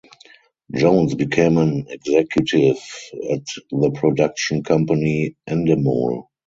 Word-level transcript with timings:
Jones 0.73 1.13
became 1.13 1.59
an 1.59 1.85
executive 1.87 2.77
at 3.31 3.45
the 3.69 3.91
production 3.93 4.63
company 4.63 5.35
Endemol. 5.47 6.23